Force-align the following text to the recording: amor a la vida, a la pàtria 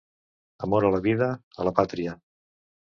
amor 0.67 0.87
a 0.89 0.91
la 0.97 1.03
vida, 1.09 1.29
a 1.61 1.71
la 1.71 1.77
pàtria 1.83 2.19